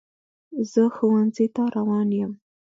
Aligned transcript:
زه 0.71 0.83
ښوونځي 0.95 1.47
ته 1.55 1.63
روان 1.75 2.09
یم. 2.19 2.31